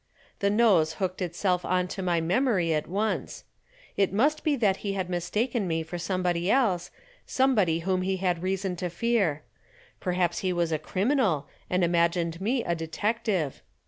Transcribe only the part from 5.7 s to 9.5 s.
for somebody else, somebody whom he had reason to fear.